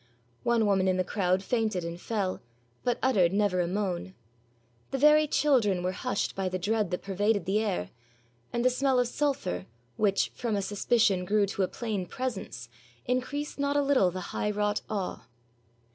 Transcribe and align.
One 0.41 0.65
woman 0.65 0.87
in 0.87 0.97
the 0.97 1.03
crowd 1.03 1.43
fainted 1.43 1.85
and 1.85 2.01
fell, 2.01 2.41
but 2.83 2.97
uttered 3.03 3.31
never 3.31 3.61
a 3.61 3.67
moan. 3.67 4.15
The 4.89 4.97
very 4.97 5.27
children 5.27 5.83
were 5.83 5.91
hushed 5.91 6.33
by 6.35 6.49
the 6.49 6.57
dread 6.57 6.89
that 6.89 7.03
pervaded 7.03 7.45
the 7.45 7.59
air, 7.59 7.91
and 8.51 8.65
the 8.65 8.71
smell 8.71 8.97
of 8.97 9.07
sulphur, 9.07 9.67
which 9.97 10.29
from 10.29 10.55
a 10.55 10.61
suspicion 10.63 11.23
grew 11.23 11.45
to 11.45 11.61
a 11.61 11.67
plain 11.67 12.07
presence, 12.07 12.67
increased 13.05 13.59
not 13.59 13.77
a 13.77 13.81
little 13.83 14.09
the 14.09 14.21
high 14.33 14.49
wrought 14.49 14.81
awe. 14.89 15.27